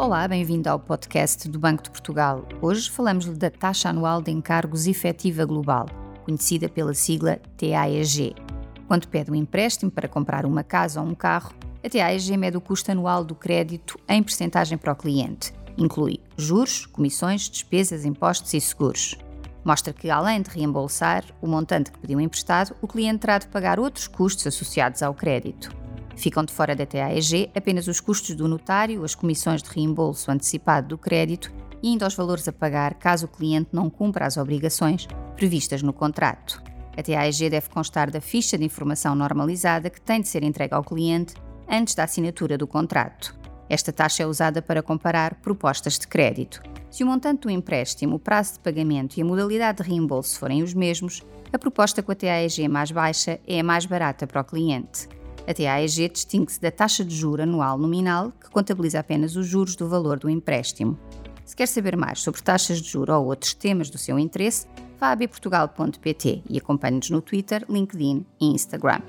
[0.00, 2.48] Olá, bem-vindo ao podcast do Banco de Portugal.
[2.62, 5.84] Hoje falamos da taxa anual de encargos efetiva global,
[6.24, 8.34] conhecida pela sigla TAEG.
[8.88, 11.52] Quando pede um empréstimo para comprar uma casa ou um carro,
[11.84, 15.52] a TAEG mede o custo anual do crédito em percentagem para o cliente.
[15.76, 19.18] Inclui juros, comissões, despesas, impostos e seguros.
[19.62, 23.78] Mostra que, além de reembolsar o montante que pediu emprestado, o cliente terá de pagar
[23.78, 25.78] outros custos associados ao crédito.
[26.16, 30.88] Ficam de fora da TAEG apenas os custos do notário, as comissões de reembolso antecipado
[30.88, 35.08] do crédito e ainda os valores a pagar caso o cliente não cumpra as obrigações
[35.36, 36.62] previstas no contrato.
[36.96, 40.84] A TAEG deve constar da ficha de informação normalizada que tem de ser entregue ao
[40.84, 41.34] cliente
[41.68, 43.38] antes da assinatura do contrato.
[43.68, 46.60] Esta taxa é usada para comparar propostas de crédito.
[46.90, 50.62] Se o montante do empréstimo, o prazo de pagamento e a modalidade de reembolso forem
[50.62, 54.44] os mesmos, a proposta com a TAEG mais baixa é a mais barata para o
[54.44, 55.08] cliente.
[55.50, 59.88] A TAEG distingue-se da taxa de juro anual nominal, que contabiliza apenas os juros do
[59.88, 60.96] valor do empréstimo.
[61.44, 64.68] Se quer saber mais sobre taxas de juro ou outros temas do seu interesse,
[65.00, 69.00] vá a bportugal.pt e acompanhe-nos no Twitter, LinkedIn e Instagram.